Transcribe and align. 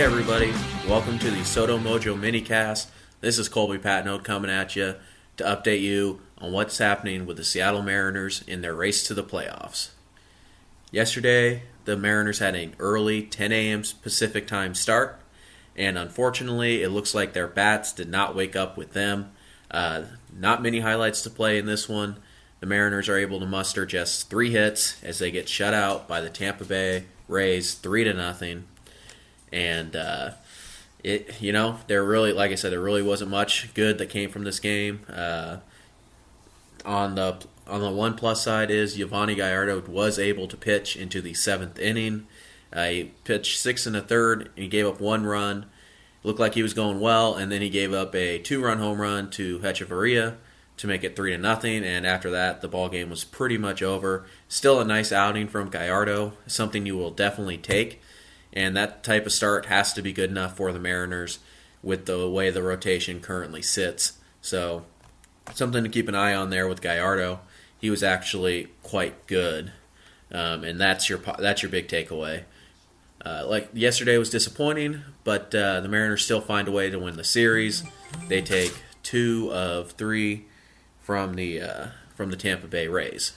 Hey 0.00 0.06
everybody, 0.06 0.50
welcome 0.88 1.18
to 1.18 1.30
the 1.30 1.42
SoDo 1.42 1.78
Mojo 1.78 2.18
minicast. 2.18 2.86
This 3.20 3.38
is 3.38 3.50
Colby 3.50 3.76
Patnode 3.76 4.24
coming 4.24 4.50
at 4.50 4.74
you 4.74 4.94
to 5.36 5.44
update 5.44 5.82
you 5.82 6.22
on 6.38 6.52
what's 6.52 6.78
happening 6.78 7.26
with 7.26 7.36
the 7.36 7.44
Seattle 7.44 7.82
Mariners 7.82 8.42
in 8.46 8.62
their 8.62 8.74
race 8.74 9.06
to 9.06 9.12
the 9.12 9.22
playoffs. 9.22 9.90
Yesterday, 10.90 11.64
the 11.84 11.98
Mariners 11.98 12.38
had 12.38 12.54
an 12.54 12.76
early 12.78 13.20
10 13.20 13.52
a.m. 13.52 13.82
Pacific 14.00 14.46
time 14.46 14.74
start, 14.74 15.20
and 15.76 15.98
unfortunately, 15.98 16.82
it 16.82 16.88
looks 16.88 17.14
like 17.14 17.34
their 17.34 17.46
bats 17.46 17.92
did 17.92 18.08
not 18.08 18.34
wake 18.34 18.56
up 18.56 18.78
with 18.78 18.94
them. 18.94 19.30
Uh, 19.70 20.04
not 20.34 20.62
many 20.62 20.80
highlights 20.80 21.20
to 21.24 21.28
play 21.28 21.58
in 21.58 21.66
this 21.66 21.90
one. 21.90 22.16
The 22.60 22.66
Mariners 22.66 23.10
are 23.10 23.18
able 23.18 23.38
to 23.38 23.46
muster 23.46 23.84
just 23.84 24.30
three 24.30 24.50
hits 24.50 24.96
as 25.04 25.18
they 25.18 25.30
get 25.30 25.46
shut 25.46 25.74
out 25.74 26.08
by 26.08 26.22
the 26.22 26.30
Tampa 26.30 26.64
Bay 26.64 27.04
Rays, 27.28 27.74
three 27.74 28.04
to 28.04 28.14
nothing. 28.14 28.64
And 29.52 29.96
uh, 29.96 30.30
it, 31.02 31.40
you 31.40 31.52
know, 31.52 31.78
there 31.86 32.04
really, 32.04 32.32
like 32.32 32.50
I 32.52 32.54
said, 32.54 32.72
there 32.72 32.80
really 32.80 33.02
wasn't 33.02 33.30
much 33.30 33.72
good 33.74 33.98
that 33.98 34.10
came 34.10 34.30
from 34.30 34.44
this 34.44 34.60
game. 34.60 35.00
Uh, 35.08 35.58
on 36.84 37.14
the 37.14 37.44
on 37.66 37.80
the 37.80 37.90
one 37.90 38.14
plus 38.14 38.42
side 38.42 38.70
is 38.70 38.96
Yovani 38.96 39.36
Gallardo 39.36 39.80
was 39.82 40.18
able 40.18 40.48
to 40.48 40.56
pitch 40.56 40.96
into 40.96 41.20
the 41.20 41.34
seventh 41.34 41.78
inning. 41.78 42.26
Uh, 42.72 42.86
he 42.86 43.04
pitched 43.24 43.58
six 43.58 43.86
and 43.86 43.96
a 43.96 44.00
third, 44.00 44.50
and 44.56 44.64
he 44.64 44.68
gave 44.68 44.86
up 44.86 45.00
one 45.00 45.24
run. 45.24 45.66
Looked 46.22 46.40
like 46.40 46.54
he 46.54 46.62
was 46.62 46.74
going 46.74 47.00
well, 47.00 47.34
and 47.34 47.50
then 47.50 47.62
he 47.62 47.70
gave 47.70 47.94
up 47.94 48.14
a 48.14 48.38
two-run 48.38 48.78
home 48.78 49.00
run 49.00 49.30
to 49.30 49.58
Hechavarria 49.60 50.36
to 50.76 50.86
make 50.86 51.02
it 51.02 51.16
three 51.16 51.32
to 51.32 51.38
nothing. 51.38 51.84
And 51.84 52.06
after 52.06 52.30
that, 52.30 52.60
the 52.60 52.68
ball 52.68 52.88
game 52.88 53.08
was 53.10 53.24
pretty 53.24 53.56
much 53.56 53.82
over. 53.82 54.26
Still 54.48 54.80
a 54.80 54.84
nice 54.84 55.12
outing 55.12 55.48
from 55.48 55.70
Gallardo, 55.70 56.34
something 56.46 56.86
you 56.86 56.96
will 56.96 57.10
definitely 57.10 57.58
take. 57.58 58.02
And 58.52 58.76
that 58.76 59.04
type 59.04 59.26
of 59.26 59.32
start 59.32 59.66
has 59.66 59.92
to 59.92 60.02
be 60.02 60.12
good 60.12 60.30
enough 60.30 60.56
for 60.56 60.72
the 60.72 60.80
Mariners 60.80 61.38
with 61.82 62.06
the 62.06 62.28
way 62.28 62.50
the 62.50 62.62
rotation 62.62 63.20
currently 63.20 63.62
sits. 63.62 64.14
So 64.40 64.84
something 65.54 65.82
to 65.82 65.90
keep 65.90 66.08
an 66.08 66.14
eye 66.14 66.34
on 66.34 66.50
there 66.50 66.68
with 66.68 66.80
Gallardo. 66.82 67.40
He 67.78 67.90
was 67.90 68.02
actually 68.02 68.68
quite 68.82 69.26
good, 69.26 69.72
um, 70.32 70.64
and 70.64 70.80
that's 70.80 71.08
your 71.08 71.18
that's 71.38 71.62
your 71.62 71.70
big 71.70 71.88
takeaway. 71.88 72.44
Uh, 73.24 73.44
like 73.46 73.68
yesterday 73.72 74.16
was 74.18 74.30
disappointing, 74.30 75.02
but 75.24 75.54
uh, 75.54 75.80
the 75.80 75.88
Mariners 75.88 76.24
still 76.24 76.40
find 76.40 76.68
a 76.68 76.72
way 76.72 76.90
to 76.90 76.98
win 76.98 77.16
the 77.16 77.24
series. 77.24 77.84
They 78.28 78.42
take 78.42 78.82
two 79.02 79.50
of 79.52 79.92
three 79.92 80.46
from 81.00 81.34
the 81.34 81.60
uh, 81.60 81.86
from 82.14 82.30
the 82.30 82.36
Tampa 82.36 82.66
Bay 82.66 82.86
Rays. 82.86 83.32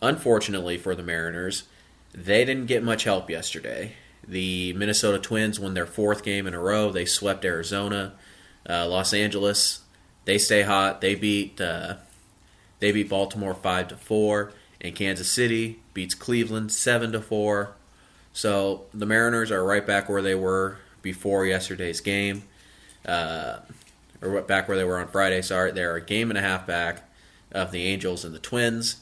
Unfortunately 0.00 0.78
for 0.78 0.94
the 0.94 1.02
Mariners, 1.02 1.64
they 2.12 2.44
didn't 2.44 2.66
get 2.66 2.82
much 2.82 3.04
help 3.04 3.30
yesterday. 3.30 3.94
The 4.26 4.72
Minnesota 4.74 5.18
Twins 5.18 5.58
won 5.58 5.74
their 5.74 5.86
fourth 5.86 6.22
game 6.22 6.46
in 6.46 6.54
a 6.54 6.60
row. 6.60 6.90
They 6.90 7.04
swept 7.04 7.44
Arizona. 7.44 8.14
Uh, 8.68 8.86
Los 8.86 9.12
Angeles, 9.12 9.80
they 10.24 10.38
stay 10.38 10.62
hot. 10.62 11.00
They 11.00 11.14
beat 11.14 11.60
uh, 11.60 11.96
they 12.78 12.92
beat 12.92 13.08
Baltimore 13.08 13.54
five 13.54 13.88
to 13.88 13.96
four, 13.96 14.52
and 14.80 14.94
Kansas 14.94 15.30
City 15.30 15.80
beats 15.94 16.14
Cleveland 16.14 16.72
seven 16.72 17.12
to 17.12 17.20
four. 17.20 17.74
So 18.32 18.86
the 18.94 19.06
Mariners 19.06 19.50
are 19.50 19.64
right 19.64 19.86
back 19.86 20.08
where 20.08 20.22
they 20.22 20.34
were 20.34 20.78
before 21.02 21.44
yesterday's 21.44 22.00
game, 22.00 22.44
uh, 23.04 23.58
or 24.20 24.40
back 24.42 24.68
where 24.68 24.76
they 24.76 24.84
were 24.84 24.98
on 24.98 25.08
Friday. 25.08 25.42
Sorry, 25.42 25.72
they're 25.72 25.96
a 25.96 26.00
game 26.00 26.30
and 26.30 26.38
a 26.38 26.42
half 26.42 26.66
back 26.66 27.02
of 27.50 27.72
the 27.72 27.84
Angels 27.86 28.24
and 28.24 28.34
the 28.34 28.38
Twins. 28.38 29.00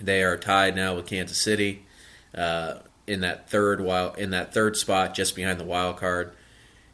They 0.00 0.22
are 0.22 0.36
tied 0.36 0.74
now 0.74 0.96
with 0.96 1.06
Kansas 1.06 1.38
City 1.38 1.84
uh, 2.34 2.74
in 3.10 3.20
that 3.22 3.50
third 3.50 3.80
wild 3.80 4.16
in 4.18 4.30
that 4.30 4.54
third 4.54 4.76
spot, 4.76 5.14
just 5.14 5.34
behind 5.34 5.58
the 5.58 5.64
wild 5.64 5.96
card. 5.96 6.32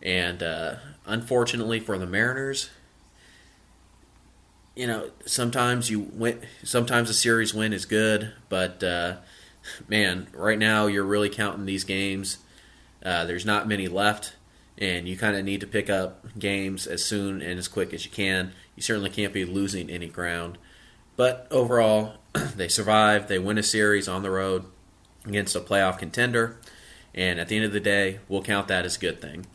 And 0.03 0.43
uh, 0.43 0.77
unfortunately 1.05 1.79
for 1.79 1.99
the 1.99 2.07
Mariners, 2.07 2.71
you 4.75 4.87
know 4.87 5.11
sometimes 5.27 5.91
you 5.91 6.01
win, 6.01 6.41
sometimes 6.65 7.11
a 7.11 7.15
series 7.15 7.53
win 7.53 7.75
is 7.75 7.85
good, 7.85 8.33
but 8.49 8.83
uh, 8.83 9.17
man, 9.89 10.27
right 10.33 10.59
now 10.59 10.87
you're 10.87 11.05
really 11.05 11.29
counting 11.29 11.67
these 11.67 11.85
games. 11.85 12.39
Uh, 13.05 13.27
there's 13.27 13.45
not 13.45 13.69
many 13.69 13.87
left, 13.87 14.35
and 14.79 15.07
you 15.07 15.19
kind 15.19 15.37
of 15.37 15.45
need 15.45 15.61
to 15.61 15.67
pick 15.67 15.91
up 15.91 16.27
games 16.39 16.87
as 16.87 17.05
soon 17.05 17.43
and 17.43 17.59
as 17.59 17.69
quick 17.69 17.93
as 17.93 18.07
you 18.07 18.11
can. 18.11 18.53
You 18.75 18.83
certainly 18.83 19.11
can't 19.11 19.35
be 19.35 19.45
losing 19.45 19.91
any 19.91 20.09
ground. 20.09 20.57
But 21.15 21.47
overall, 21.51 22.15
they 22.57 22.69
survive. 22.69 23.29
They 23.29 23.39
win 23.39 23.59
a 23.59 23.63
series 23.63 24.09
on 24.09 24.23
the 24.23 24.31
road 24.31 24.65
against 25.27 25.57
a 25.57 25.61
playoff 25.61 25.99
contender, 25.99 26.57
and 27.15 27.39
at 27.39 27.49
the 27.49 27.57
end 27.57 27.65
of 27.65 27.73
the 27.73 27.81
day, 27.81 28.21
we'll 28.29 28.43
count 28.43 28.69
that 28.69 28.85
as 28.85 28.97
a 28.97 29.01
good 29.01 29.21
thing. 29.21 29.47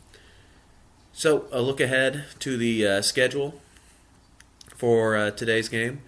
So, 1.13 1.47
a 1.51 1.61
look 1.61 1.79
ahead 1.79 2.25
to 2.39 2.57
the 2.57 2.87
uh, 2.87 3.01
schedule 3.01 3.61
for 4.75 5.15
uh, 5.15 5.31
today's 5.31 5.69
game 5.69 6.01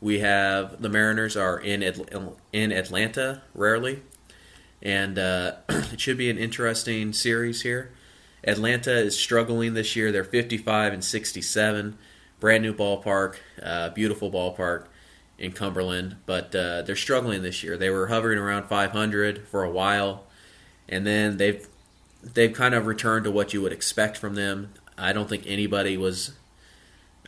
we 0.00 0.20
have 0.20 0.80
the 0.80 0.88
Mariners 0.88 1.36
are 1.36 1.58
in 1.58 1.82
in 2.52 2.72
Atlanta 2.72 3.42
rarely, 3.54 4.02
and 4.82 5.18
uh, 5.18 5.56
it 5.68 6.00
should 6.00 6.18
be 6.18 6.30
an 6.30 6.38
interesting 6.38 7.12
series 7.12 7.62
here. 7.62 7.92
Atlanta 8.44 8.96
is 8.96 9.18
struggling 9.18 9.74
this 9.74 9.96
year. 9.96 10.12
They're 10.12 10.22
55 10.24 10.92
and 10.92 11.04
67. 11.04 11.98
Brand 12.38 12.62
new 12.62 12.72
ballpark, 12.72 13.36
uh, 13.60 13.90
beautiful 13.90 14.30
ballpark 14.30 14.84
in 15.38 15.52
Cumberland, 15.52 16.16
but 16.26 16.54
uh, 16.54 16.82
they're 16.82 16.96
struggling 16.96 17.42
this 17.42 17.62
year. 17.62 17.76
They 17.76 17.90
were 17.90 18.08
hovering 18.08 18.38
around 18.38 18.64
500 18.64 19.46
for 19.46 19.62
a 19.62 19.70
while, 19.70 20.26
and 20.88 21.06
then 21.06 21.36
they've 21.36 21.66
they've 22.22 22.52
kind 22.52 22.74
of 22.74 22.86
returned 22.86 23.24
to 23.24 23.30
what 23.30 23.54
you 23.54 23.62
would 23.62 23.72
expect 23.72 24.16
from 24.16 24.34
them. 24.34 24.72
I 24.96 25.12
don't 25.12 25.28
think 25.28 25.44
anybody 25.46 25.96
was 25.96 26.32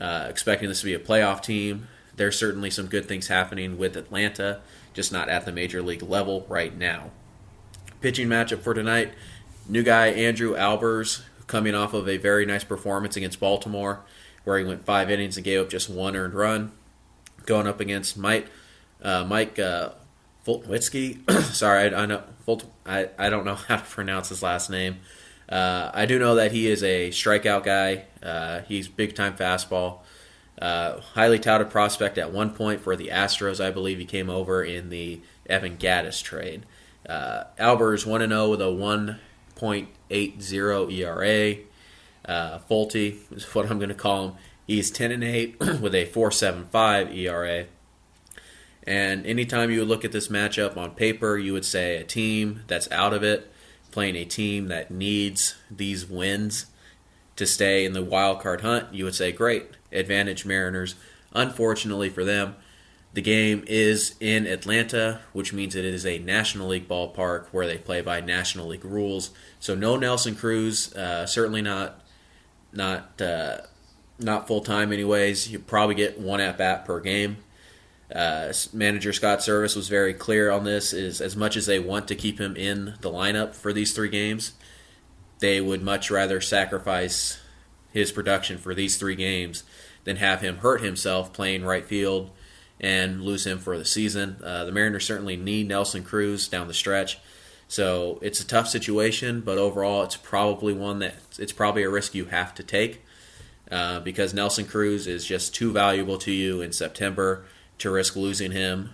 uh, 0.00 0.26
expecting 0.28 0.68
this 0.68 0.80
to 0.80 0.86
be 0.86 0.94
a 0.94 0.98
playoff 0.98 1.42
team 1.42 1.86
there's 2.20 2.38
certainly 2.38 2.68
some 2.68 2.86
good 2.86 3.06
things 3.06 3.28
happening 3.28 3.78
with 3.78 3.96
Atlanta, 3.96 4.60
just 4.92 5.10
not 5.10 5.30
at 5.30 5.46
the 5.46 5.52
major 5.52 5.80
league 5.80 6.02
level 6.02 6.44
right 6.50 6.76
now. 6.76 7.12
Pitching 8.02 8.28
matchup 8.28 8.60
for 8.60 8.74
tonight 8.74 9.14
new 9.66 9.82
guy 9.82 10.08
Andrew 10.08 10.54
Albers 10.54 11.22
coming 11.46 11.74
off 11.74 11.94
of 11.94 12.08
a 12.08 12.18
very 12.18 12.44
nice 12.44 12.62
performance 12.62 13.16
against 13.16 13.40
Baltimore, 13.40 14.00
where 14.44 14.58
he 14.58 14.66
went 14.66 14.84
five 14.84 15.10
innings 15.10 15.38
and 15.38 15.44
gave 15.44 15.62
up 15.62 15.70
just 15.70 15.88
one 15.88 16.14
earned 16.14 16.34
run. 16.34 16.72
Going 17.46 17.66
up 17.66 17.80
against 17.80 18.16
Mike 18.16 18.46
uh, 19.02 19.24
Mike 19.24 19.58
uh. 19.58 19.90
Sorry, 20.46 21.94
I, 21.94 22.02
I 22.02 22.06
know 22.06 22.22
Fult, 22.44 22.64
I, 22.84 23.08
I 23.18 23.30
don't 23.30 23.44
know 23.44 23.54
how 23.54 23.76
to 23.76 23.84
pronounce 23.84 24.30
his 24.30 24.42
last 24.42 24.70
name. 24.70 24.98
Uh, 25.48 25.90
I 25.92 26.06
do 26.06 26.18
know 26.18 26.36
that 26.36 26.52
he 26.52 26.68
is 26.68 26.82
a 26.82 27.10
strikeout 27.10 27.64
guy. 27.64 28.04
Uh, 28.22 28.60
he's 28.62 28.88
big 28.88 29.14
time 29.14 29.36
fastball. 29.36 29.98
Uh, 30.60 31.00
highly 31.00 31.38
touted 31.38 31.70
prospect 31.70 32.18
at 32.18 32.32
one 32.32 32.50
point 32.50 32.80
for 32.80 32.94
the 32.94 33.08
Astros. 33.08 33.64
I 33.64 33.70
believe 33.70 33.98
he 33.98 34.04
came 34.04 34.30
over 34.30 34.62
in 34.62 34.90
the 34.90 35.20
Evan 35.46 35.76
Gattis 35.76 36.22
trade. 36.22 36.66
Uh, 37.08 37.44
Albers 37.58 38.06
1 38.06 38.28
0 38.28 38.50
with 38.50 38.60
a 38.60 38.64
1.80 38.64 40.92
ERA. 40.92 41.56
Uh, 42.24 42.58
is 42.68 43.44
what 43.54 43.70
I'm 43.70 43.78
going 43.78 43.88
to 43.88 43.94
call 43.94 44.28
him. 44.28 44.34
He's 44.70 44.92
10 44.92 45.10
and 45.10 45.24
8 45.24 45.56
with 45.80 45.96
a 45.96 46.06
4.75 46.06 47.12
ERA. 47.16 47.66
And 48.84 49.26
anytime 49.26 49.72
you 49.72 49.84
look 49.84 50.04
at 50.04 50.12
this 50.12 50.28
matchup 50.28 50.76
on 50.76 50.92
paper, 50.92 51.36
you 51.36 51.52
would 51.54 51.64
say 51.64 51.96
a 51.96 52.04
team 52.04 52.62
that's 52.68 52.88
out 52.92 53.12
of 53.12 53.24
it 53.24 53.52
playing 53.90 54.14
a 54.14 54.24
team 54.24 54.68
that 54.68 54.88
needs 54.88 55.56
these 55.72 56.06
wins 56.06 56.66
to 57.34 57.46
stay 57.46 57.84
in 57.84 57.94
the 57.94 58.04
wild 58.04 58.40
card 58.40 58.60
hunt, 58.60 58.94
you 58.94 59.02
would 59.02 59.16
say, 59.16 59.32
great, 59.32 59.70
advantage 59.90 60.46
Mariners. 60.46 60.94
Unfortunately 61.32 62.08
for 62.08 62.24
them, 62.24 62.54
the 63.12 63.22
game 63.22 63.64
is 63.66 64.14
in 64.20 64.46
Atlanta, 64.46 65.20
which 65.32 65.52
means 65.52 65.74
it 65.74 65.84
is 65.84 66.06
a 66.06 66.20
National 66.20 66.68
League 66.68 66.86
ballpark 66.86 67.46
where 67.50 67.66
they 67.66 67.78
play 67.78 68.02
by 68.02 68.20
National 68.20 68.68
League 68.68 68.84
rules. 68.84 69.30
So 69.58 69.74
no 69.74 69.96
Nelson 69.96 70.36
Cruz, 70.36 70.94
uh, 70.94 71.26
certainly 71.26 71.60
not 71.60 72.04
not 72.72 73.20
uh, 73.20 73.62
not 74.20 74.46
full 74.46 74.60
time. 74.60 74.92
Anyways, 74.92 75.50
you 75.50 75.58
probably 75.58 75.94
get 75.94 76.18
one 76.18 76.40
at 76.40 76.58
bat 76.58 76.84
per 76.84 77.00
game. 77.00 77.38
Uh, 78.14 78.52
manager 78.72 79.12
Scott 79.12 79.38
Servais 79.38 79.76
was 79.76 79.88
very 79.88 80.14
clear 80.14 80.50
on 80.50 80.64
this. 80.64 80.92
Is 80.92 81.20
as 81.20 81.36
much 81.36 81.56
as 81.56 81.66
they 81.66 81.78
want 81.78 82.08
to 82.08 82.14
keep 82.14 82.40
him 82.40 82.56
in 82.56 82.94
the 83.00 83.10
lineup 83.10 83.54
for 83.54 83.72
these 83.72 83.92
three 83.92 84.08
games, 84.08 84.52
they 85.38 85.60
would 85.60 85.82
much 85.82 86.10
rather 86.10 86.40
sacrifice 86.40 87.40
his 87.92 88.12
production 88.12 88.58
for 88.58 88.74
these 88.74 88.96
three 88.96 89.16
games 89.16 89.64
than 90.04 90.16
have 90.16 90.40
him 90.40 90.58
hurt 90.58 90.80
himself 90.80 91.32
playing 91.32 91.64
right 91.64 91.84
field 91.84 92.30
and 92.80 93.22
lose 93.22 93.46
him 93.46 93.58
for 93.58 93.78
the 93.78 93.84
season. 93.84 94.36
Uh, 94.42 94.64
the 94.64 94.72
Mariners 94.72 95.04
certainly 95.04 95.36
need 95.36 95.68
Nelson 95.68 96.02
Cruz 96.02 96.48
down 96.48 96.66
the 96.66 96.74
stretch. 96.74 97.18
So 97.68 98.18
it's 98.22 98.40
a 98.40 98.46
tough 98.46 98.68
situation, 98.68 99.42
but 99.42 99.58
overall, 99.58 100.02
it's 100.02 100.16
probably 100.16 100.72
one 100.72 100.98
that 101.00 101.14
it's 101.38 101.52
probably 101.52 101.84
a 101.84 101.90
risk 101.90 102.14
you 102.14 102.24
have 102.26 102.54
to 102.54 102.64
take 102.64 103.02
uh, 103.70 104.00
because 104.00 104.34
Nelson 104.34 104.66
Cruz 104.66 105.06
is 105.06 105.24
just 105.24 105.54
too 105.54 105.72
valuable 105.72 106.18
to 106.18 106.32
you 106.32 106.60
in 106.60 106.72
September 106.72 107.44
to 107.78 107.90
risk 107.90 108.16
losing 108.16 108.52
him 108.52 108.90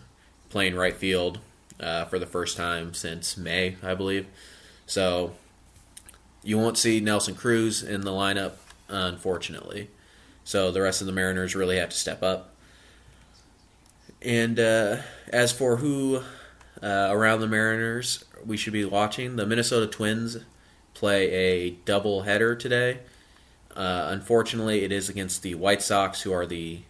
playing 0.49 0.75
right 0.75 0.97
field 0.97 1.39
uh, 1.81 2.05
for 2.07 2.19
the 2.19 2.27
first 2.27 2.57
time 2.57 2.95
since 2.95 3.37
May, 3.37 3.77
I 3.83 3.95
believe. 3.95 4.27
So 4.87 5.33
you 6.43 6.59
won't 6.59 6.79
see 6.79 7.01
Nelson 7.01 7.35
Cruz 7.35 7.83
in 7.83 8.03
the 8.03 8.11
lineup, 8.11 8.53
unfortunately. 8.89 9.91
So 10.45 10.71
the 10.71 10.81
rest 10.81 11.01
of 11.01 11.07
the 11.07 11.13
Mariners 11.13 11.57
really 11.57 11.77
have 11.77 11.91
to 11.91 11.97
step 11.97 12.23
up. 12.23 12.55
And 14.23 14.59
uh, 14.59 14.99
as 15.29 15.53
for 15.53 15.77
who 15.77 16.23
uh, 16.83 17.09
around 17.11 17.41
the 17.41 17.49
Mariners 17.49 18.25
we 18.45 18.57
should 18.57 18.73
be 18.73 18.85
watching, 18.85 19.37
the 19.37 19.47
Minnesota 19.47 19.87
Twins 19.87 20.39
play 20.95 21.31
a 21.31 21.71
double 21.85 22.23
header 22.23 22.55
today. 22.55 23.01
Uh, 23.77 24.09
unfortunately, 24.11 24.85
it 24.85 24.91
is 24.91 25.09
against 25.09 25.43
the 25.43 25.55
White 25.55 25.83
Sox, 25.83 26.23
who 26.23 26.33
are 26.33 26.47
the 26.47 26.81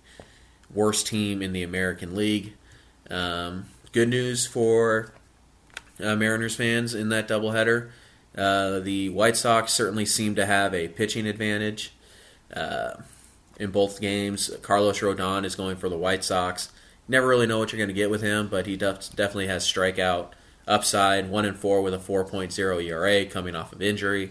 worst 0.73 1.06
team 1.09 1.43
in 1.43 1.53
the 1.53 1.65
American 1.65 2.15
League. 2.15 2.55
Um, 3.11 3.67
good 3.93 4.09
news 4.09 4.47
for 4.47 5.12
uh, 6.00 6.15
Mariners 6.15 6.55
fans 6.55 6.94
in 6.94 7.09
that 7.09 7.27
doubleheader. 7.27 7.91
Uh, 8.37 8.81
the 8.81 9.09
White 9.09 9.37
Sox 9.37 9.73
certainly 9.73 10.06
seem 10.06 10.35
to 10.37 10.47
have 10.47 10.75
a 10.75 10.88
pitching 10.88 11.27
advantage 11.27 11.93
uh, 12.55 12.94
in 13.59 13.71
both 13.71 14.00
games. 14.00 14.50
Carlos 14.62 15.00
Rodon 15.00 15.44
is 15.44 15.56
going 15.56 15.77
for 15.77 15.88
the 15.88 15.99
White 15.99 16.23
Sox. 16.23 16.71
Never 17.09 17.27
really 17.27 17.47
know 17.47 17.59
what 17.59 17.73
you're 17.73 17.79
going 17.79 17.88
to 17.88 17.94
get 17.94 18.11
with 18.11 18.23
him, 18.23 18.49
but 18.49 18.67
he 18.67 18.77
def- 18.77 19.15
definitely 19.15 19.47
has 19.47 19.65
strikeout 19.65 20.33
upside. 20.69 21.31
One 21.31 21.44
and 21.44 21.56
four 21.56 21.81
with 21.81 21.94
a 21.94 21.99
4.0 21.99 22.85
ERA 22.85 23.25
coming 23.27 23.56
off 23.56 23.73
of 23.73 23.81
injury. 23.81 24.31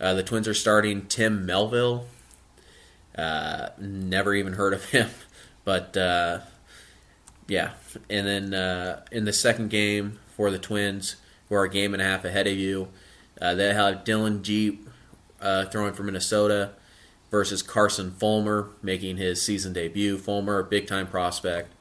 Uh, 0.00 0.14
the 0.14 0.22
Twins 0.22 0.48
are 0.48 0.54
starting 0.54 1.06
Tim 1.06 1.44
Melville. 1.44 2.06
Uh, 3.16 3.68
never 3.78 4.34
even 4.34 4.54
heard 4.54 4.72
of 4.72 4.84
him, 4.90 5.10
but 5.64 5.96
uh, 5.96 6.40
yeah. 7.46 7.72
And 8.08 8.26
then 8.26 8.54
uh, 8.54 9.04
in 9.12 9.24
the 9.24 9.32
second 9.32 9.68
game 9.68 10.18
for 10.34 10.50
the 10.50 10.58
Twins, 10.58 11.16
who 11.48 11.54
are 11.56 11.64
a 11.64 11.70
game 11.70 11.92
and 11.92 12.02
a 12.02 12.06
half 12.06 12.24
ahead 12.24 12.46
of 12.46 12.56
you, 12.56 12.88
uh, 13.40 13.54
they 13.54 13.74
have 13.74 14.04
Dillon 14.04 14.42
Gee 14.42 14.78
uh, 15.40 15.66
throwing 15.66 15.92
for 15.92 16.02
Minnesota 16.02 16.70
versus 17.30 17.62
Carson 17.62 18.10
Fulmer 18.12 18.70
making 18.82 19.18
his 19.18 19.42
season 19.42 19.72
debut. 19.72 20.16
Fulmer, 20.16 20.62
big 20.62 20.86
time 20.86 21.06
prospect, 21.06 21.72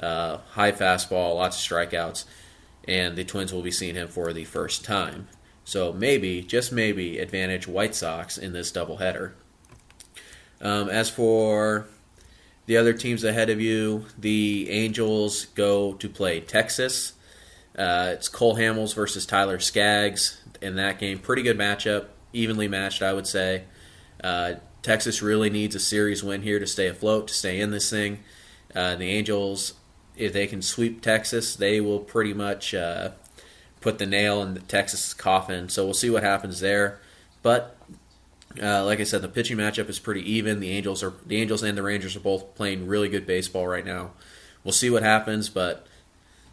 high 0.00 0.72
fastball, 0.72 1.36
lots 1.36 1.56
of 1.56 1.70
strikeouts, 1.70 2.24
and 2.88 3.16
the 3.16 3.24
Twins 3.24 3.52
will 3.52 3.62
be 3.62 3.70
seeing 3.70 3.94
him 3.94 4.08
for 4.08 4.32
the 4.32 4.44
first 4.44 4.84
time. 4.84 5.28
So 5.64 5.92
maybe, 5.92 6.42
just 6.42 6.72
maybe, 6.72 7.18
advantage 7.18 7.68
White 7.68 7.94
Sox 7.94 8.38
in 8.38 8.52
this 8.52 8.72
doubleheader. 8.72 9.32
Um, 10.60 10.88
as 10.88 11.08
for 11.08 11.86
the 12.66 12.76
other 12.76 12.92
teams 12.92 13.24
ahead 13.24 13.50
of 13.50 13.60
you, 13.60 14.06
the 14.18 14.68
Angels 14.70 15.46
go 15.54 15.94
to 15.94 16.08
play 16.08 16.40
Texas. 16.40 17.14
Uh, 17.76 18.10
it's 18.14 18.28
Cole 18.28 18.56
Hamels 18.56 18.94
versus 18.94 19.24
Tyler 19.26 19.58
Skaggs 19.58 20.40
in 20.60 20.76
that 20.76 20.98
game. 20.98 21.18
Pretty 21.18 21.42
good 21.42 21.58
matchup, 21.58 22.06
evenly 22.32 22.68
matched, 22.68 23.02
I 23.02 23.12
would 23.12 23.26
say. 23.26 23.64
Uh, 24.22 24.54
Texas 24.82 25.22
really 25.22 25.50
needs 25.50 25.74
a 25.74 25.80
series 25.80 26.22
win 26.22 26.42
here 26.42 26.58
to 26.58 26.66
stay 26.66 26.86
afloat, 26.86 27.28
to 27.28 27.34
stay 27.34 27.60
in 27.60 27.70
this 27.70 27.90
thing. 27.90 28.20
Uh, 28.74 28.96
the 28.96 29.10
Angels, 29.10 29.74
if 30.16 30.32
they 30.32 30.46
can 30.46 30.62
sweep 30.62 31.00
Texas, 31.00 31.56
they 31.56 31.80
will 31.80 32.00
pretty 32.00 32.34
much 32.34 32.74
uh, 32.74 33.10
put 33.80 33.98
the 33.98 34.06
nail 34.06 34.42
in 34.42 34.54
the 34.54 34.60
Texas 34.60 35.14
coffin. 35.14 35.68
So 35.68 35.84
we'll 35.84 35.94
see 35.94 36.10
what 36.10 36.22
happens 36.22 36.60
there. 36.60 37.00
But 37.42 37.76
uh, 38.60 38.84
like 38.84 39.00
I 39.00 39.04
said, 39.04 39.22
the 39.22 39.28
pitching 39.28 39.56
matchup 39.56 39.88
is 39.88 39.98
pretty 39.98 40.28
even. 40.32 40.60
The 40.60 40.70
Angels 40.70 41.02
are 41.02 41.14
the 41.24 41.40
Angels 41.40 41.62
and 41.62 41.76
the 41.76 41.82
Rangers 41.82 42.16
are 42.16 42.20
both 42.20 42.54
playing 42.54 42.86
really 42.86 43.08
good 43.08 43.26
baseball 43.26 43.66
right 43.66 43.84
now. 43.84 44.10
We'll 44.64 44.72
see 44.72 44.90
what 44.90 45.02
happens, 45.02 45.48
but 45.48 45.86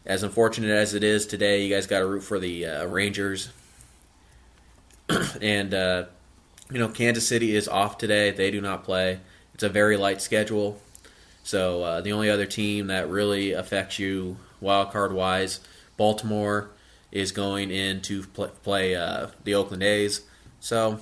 as 0.06 0.24
unfortunate 0.24 0.70
as 0.70 0.94
it 0.94 1.04
is 1.04 1.26
today, 1.26 1.64
you 1.64 1.74
guys 1.74 1.88
got 1.88 2.00
to 2.00 2.06
root 2.06 2.22
for 2.22 2.40
the 2.40 2.66
uh, 2.66 2.86
Rangers. 2.86 3.50
and 5.42 5.74
uh, 5.74 6.06
you 6.72 6.80
know, 6.80 6.90
Kansas 6.90 7.28
City 7.28 7.56
is 7.56 7.68
off 7.68 7.98
today; 7.98 8.32
they 8.32 8.52
do 8.52 8.62
not 8.62 8.84
play. 8.84 9.20
It's 9.54 9.64
a 9.64 9.70
very 9.70 9.98
light 9.98 10.22
schedule, 10.22 10.80
so 11.44 11.82
uh, 11.84 12.02
the 12.02 12.12
only 12.14 12.30
other 12.30 12.46
team 12.46 12.88
that 12.88 13.10
really 13.10 13.54
affects 13.54 13.98
you 13.98 14.38
wild 14.62 14.92
card 14.92 15.12
wise, 15.12 15.60
Baltimore 15.98 16.70
is 17.12 17.31
going 17.31 17.71
in 17.71 18.01
to 18.01 18.24
play, 18.24 18.95
uh, 18.95 19.27
the 19.44 19.56
Oakland 19.56 19.83
A's. 19.83 20.21
So, 20.59 21.00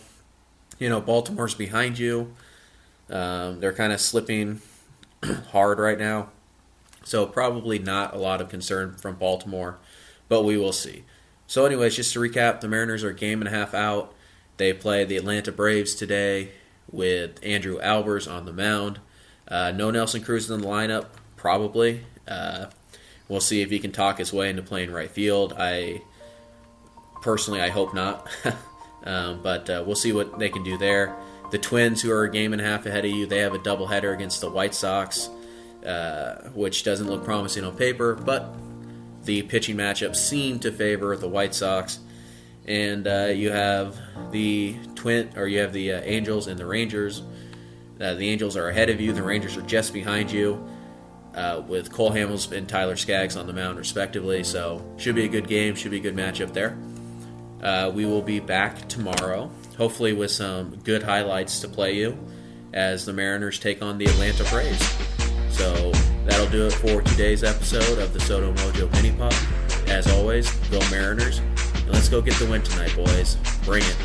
you 0.79 0.89
know, 0.89 1.01
Baltimore's 1.01 1.55
behind 1.55 1.97
you. 1.97 2.33
Um, 3.09 3.59
they're 3.59 3.73
kind 3.73 3.93
of 3.93 4.01
slipping 4.01 4.61
hard 5.51 5.79
right 5.79 5.97
now. 5.97 6.29
So, 7.03 7.25
probably 7.25 7.77
not 7.79 8.13
a 8.13 8.17
lot 8.17 8.41
of 8.41 8.49
concern 8.49 8.95
from 8.95 9.15
Baltimore, 9.15 9.77
but 10.27 10.43
we 10.43 10.57
will 10.57 10.73
see. 10.73 11.03
So, 11.47 11.65
anyways, 11.65 11.95
just 11.95 12.13
to 12.13 12.19
recap, 12.19 12.61
the 12.61 12.67
Mariners 12.67 13.03
are 13.03 13.09
a 13.09 13.15
game 13.15 13.41
and 13.41 13.47
a 13.47 13.51
half 13.51 13.73
out. 13.73 14.13
They 14.57 14.73
play 14.73 15.03
the 15.03 15.17
Atlanta 15.17 15.51
Braves 15.51 15.93
today 15.93 16.51
with 16.91 17.39
Andrew 17.43 17.79
Albers 17.79 18.31
on 18.31 18.45
the 18.45 18.53
mound. 18.53 18.99
Uh, 19.47 19.71
no 19.71 19.91
Nelson 19.91 20.23
Cruz 20.23 20.49
in 20.49 20.61
the 20.61 20.67
lineup, 20.67 21.07
probably. 21.35 22.05
Uh, 22.27 22.67
we'll 23.27 23.42
see 23.42 23.62
if 23.62 23.69
he 23.69 23.80
can 23.80 23.92
talk 23.92 24.18
his 24.18 24.31
way 24.31 24.50
into 24.50 24.62
playing 24.62 24.92
right 24.92 25.10
field. 25.10 25.54
I 25.57 26.01
personally, 27.22 27.62
I 27.62 27.69
hope 27.69 27.94
not, 27.94 28.27
um, 29.04 29.42
but 29.42 29.69
uh, 29.69 29.83
we'll 29.86 29.95
see 29.95 30.13
what 30.13 30.39
they 30.39 30.50
can 30.50 30.63
do 30.63 30.77
there. 30.77 31.16
The 31.51 31.57
Twins, 31.57 32.01
who 32.01 32.12
are 32.12 32.24
a 32.24 32.31
game 32.31 32.54
and 32.54 32.62
a 32.62 32.66
half 32.66 32.86
ahead 32.86 33.06
of 33.06 33.12
you, 33.12 33.25
they 33.25 33.39
have 33.39 33.54
a 33.54 33.60
doubleheader 33.60 34.13
against 34.13 34.42
the 34.42 34.50
White 34.50 34.74
Sox, 34.74 35.30
uh, 35.86 36.50
which 36.54 36.83
doesn't 36.83 37.07
look 37.07 37.24
promising 37.24 37.63
on 37.63 37.75
paper, 37.75 38.16
but 38.16 38.54
the 39.24 39.42
pitching 39.44 39.75
matchup 39.75 40.16
seemed 40.16 40.62
to 40.63 40.72
favor 40.72 41.16
the 41.18 41.27
White 41.27 41.54
Sox. 41.54 42.00
And 42.68 43.07
uh, 43.07 43.31
you 43.33 43.51
have 43.51 43.95
the 44.31 44.75
twin, 44.95 45.31
or 45.36 45.48
you 45.48 45.60
have 45.60 45.72
the 45.72 45.94
uh, 45.94 46.01
Angels 46.01 46.48
and 46.48 46.57
the 46.57 46.66
Rangers. 46.66 47.22
Uh, 48.00 48.16
the 48.16 48.27
Angels 48.30 48.57
are 48.57 48.69
ahead 48.69 48.89
of 48.89 49.00
you. 49.00 49.13
The 49.13 49.24
Rangers 49.24 49.56
are 49.56 49.62
just 49.62 49.94
behind 49.94 50.31
you, 50.31 50.68
uh, 51.35 51.61
with 51.67 51.91
Cole 51.91 52.11
Hamels 52.11 52.51
and 52.51 52.67
Tyler 52.67 52.95
Skaggs 52.95 53.35
on 53.35 53.45
the 53.47 53.53
mound, 53.53 53.77
respectively. 53.77 54.43
So 54.43 54.83
should 54.97 55.15
be 55.15 55.25
a 55.25 55.29
good 55.29 55.47
game. 55.47 55.75
Should 55.75 55.91
be 55.91 55.97
a 55.97 56.01
good 56.01 56.15
matchup 56.15 56.53
there. 56.53 56.77
Uh, 57.61 57.91
we 57.93 58.05
will 58.05 58.21
be 58.21 58.39
back 58.39 58.87
tomorrow, 58.87 59.50
hopefully 59.77 60.13
with 60.13 60.31
some 60.31 60.75
good 60.83 61.01
highlights 61.01 61.60
to 61.62 61.67
play 61.67 61.93
you, 61.93 62.17
as 62.74 63.05
the 63.05 63.13
Mariners 63.13 63.60
take 63.60 63.81
on 63.81 63.98
the 63.98 64.05
Atlanta 64.05 64.43
Braves. 64.45 64.95
So 65.50 65.91
that'll 66.25 66.50
do 66.50 66.67
it 66.67 66.74
for 66.74 67.01
today's 67.01 67.43
episode 67.43 67.98
of 67.98 68.13
the 68.13 68.19
SoDo 68.19 68.55
Mojo 68.57 68.91
Mini 68.93 69.15
Pod. 69.17 69.33
As 69.88 70.07
always, 70.12 70.51
go 70.69 70.79
Mariners. 70.91 71.39
And 71.39 71.89
let's 71.91 72.10
go 72.10 72.21
get 72.21 72.36
the 72.36 72.45
win 72.45 72.62
tonight, 72.62 72.95
boys. 72.95 73.38
Bring 73.63 73.83
it. 73.83 73.98